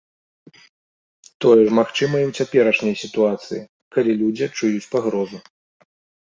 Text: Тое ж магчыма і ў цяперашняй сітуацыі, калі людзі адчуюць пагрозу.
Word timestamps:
Тое 1.43 1.57
ж 1.59 1.69
магчыма 1.79 2.15
і 2.21 2.25
ў 2.29 2.33
цяперашняй 2.39 2.95
сітуацыі, 3.03 3.61
калі 3.97 4.11
людзі 4.23 4.43
адчуюць 4.49 4.89
пагрозу. 4.97 5.37